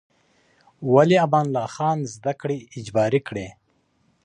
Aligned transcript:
ولې 0.93 1.17
امان 1.25 1.45
الله 1.49 1.67
خان 1.75 1.97
زده 2.13 2.33
کړې 2.41 2.57
اجباري 2.77 3.21
کړې؟ 3.27 3.47